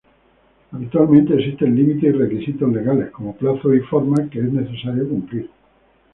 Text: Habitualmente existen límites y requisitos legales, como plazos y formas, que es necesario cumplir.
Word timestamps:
Habitualmente 0.71 1.35
existen 1.35 1.75
límites 1.75 2.05
y 2.05 2.11
requisitos 2.17 2.73
legales, 2.73 3.11
como 3.11 3.35
plazos 3.37 3.75
y 3.75 3.81
formas, 3.81 4.31
que 4.31 4.39
es 4.39 4.51
necesario 4.51 5.07
cumplir. 5.07 5.47